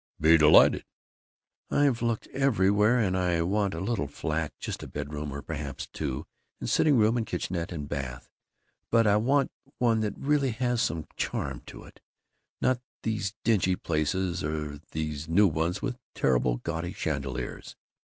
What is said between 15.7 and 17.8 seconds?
with terrible gaudy chandeliers.